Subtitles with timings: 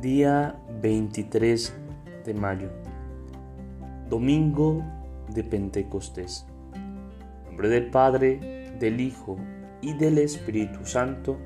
[0.00, 1.74] Día 23
[2.24, 2.68] de mayo.
[4.08, 4.84] Domingo
[5.34, 6.46] de Pentecostés.
[6.72, 9.36] En nombre del Padre, del Hijo
[9.80, 11.36] y del Espíritu Santo.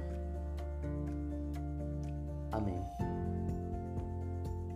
[2.50, 2.82] Amén.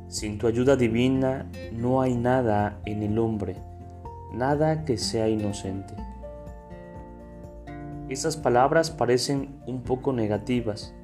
[0.09, 3.57] Sin tu ayuda divina no hay nada en el hombre,
[4.33, 5.93] nada que sea inocente.
[8.09, 10.95] Esas palabras parecen un poco negativas,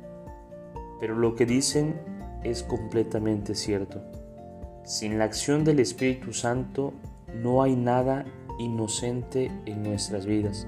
[1.01, 4.01] pero lo que dicen es completamente cierto.
[4.85, 6.93] Sin la acción del Espíritu Santo
[7.43, 8.25] no hay nada
[8.59, 10.67] inocente en nuestras vidas.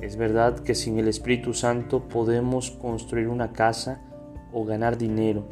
[0.00, 4.00] Es verdad que sin el Espíritu Santo podemos construir una casa
[4.52, 5.48] o ganar dinero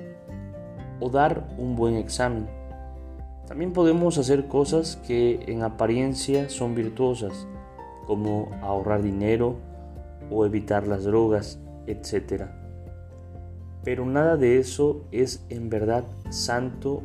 [1.01, 2.49] o dar un buen examen.
[3.47, 7.47] También podemos hacer cosas que en apariencia son virtuosas,
[8.07, 9.57] como ahorrar dinero
[10.31, 12.45] o evitar las drogas, etc.
[13.85, 17.03] Pero nada de eso es en verdad santo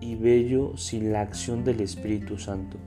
[0.00, 2.78] y bello sin la acción del Espíritu Santo.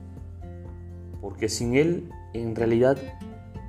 [1.20, 2.98] Porque sin Él en realidad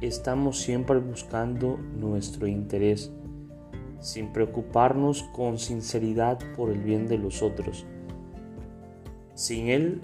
[0.02, 3.12] estamos siempre buscando nuestro interés,
[4.00, 7.86] sin preocuparnos con sinceridad por el bien de los otros.
[9.36, 10.02] Sin Él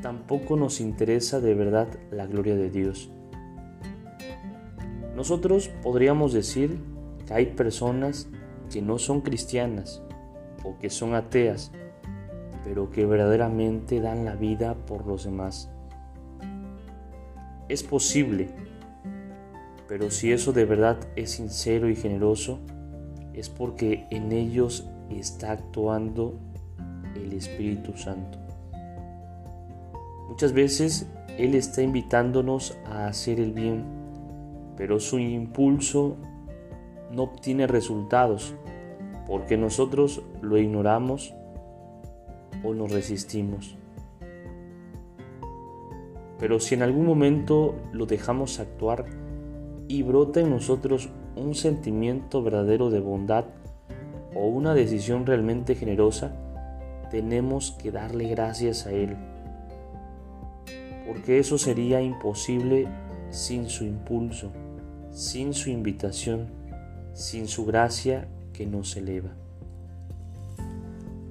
[0.00, 3.10] tampoco nos interesa de verdad la gloria de Dios.
[5.14, 6.78] Nosotros podríamos decir
[7.26, 8.28] que hay personas
[8.72, 10.02] que no son cristianas
[10.64, 11.70] o que son ateas,
[12.64, 15.70] pero que verdaderamente dan la vida por los demás.
[17.68, 18.48] Es posible,
[19.88, 22.60] pero si eso de verdad es sincero y generoso,
[23.34, 26.34] es porque en ellos está actuando
[27.14, 28.38] el Espíritu Santo.
[30.28, 31.06] Muchas veces
[31.38, 33.84] Él está invitándonos a hacer el bien,
[34.76, 36.16] pero su impulso
[37.10, 38.54] no obtiene resultados
[39.32, 41.32] porque nosotros lo ignoramos
[42.62, 43.78] o nos resistimos.
[46.38, 49.06] Pero si en algún momento lo dejamos actuar
[49.88, 53.46] y brota en nosotros un sentimiento verdadero de bondad
[54.34, 56.36] o una decisión realmente generosa,
[57.10, 59.16] tenemos que darle gracias a Él,
[61.06, 62.86] porque eso sería imposible
[63.30, 64.52] sin su impulso,
[65.10, 66.48] sin su invitación,
[67.14, 69.30] sin su gracia que nos eleva.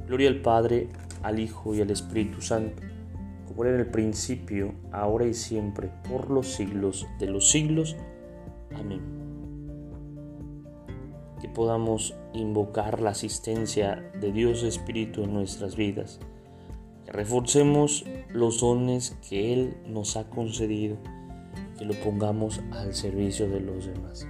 [0.08, 0.90] Gloria al Padre,
[1.24, 2.82] al Hijo y al Espíritu Santo,
[3.48, 7.96] como era en el principio, ahora y siempre, por los siglos de los siglos.
[8.76, 9.02] Amén.
[11.42, 16.20] Que podamos invocar la asistencia de Dios Espíritu en nuestras vidas.
[17.06, 20.98] Que reforcemos los dones que Él nos ha concedido.
[21.78, 24.28] Que lo pongamos al servicio de los demás.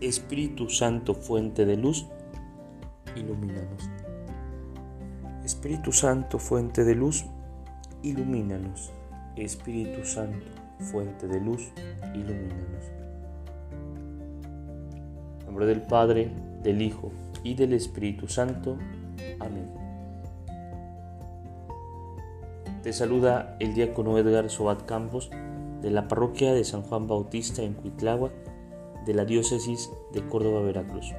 [0.00, 2.06] Espíritu Santo, fuente de luz,
[3.16, 3.88] ilumínanos.
[5.44, 7.26] Espíritu Santo, fuente de luz,
[8.02, 8.92] ilumínanos.
[9.36, 10.46] Espíritu Santo,
[10.78, 11.72] fuente de luz,
[12.14, 12.84] ilumínanos.
[15.40, 16.30] En nombre del Padre,
[16.62, 17.12] del Hijo
[17.42, 18.78] y del Espíritu Santo.
[19.40, 19.70] Amén.
[22.82, 25.30] Te saluda el diácono Edgar Sobat Campos
[25.80, 28.32] de la parroquia de San Juan Bautista en Cuitláhuac
[29.04, 31.12] de la diócesis de Córdoba, Veracruz.